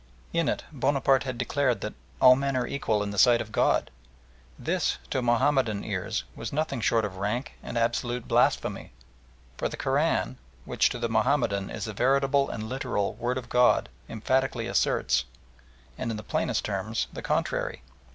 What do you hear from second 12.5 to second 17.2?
literal "Word of God," emphatically asserts, and in the plainest terms,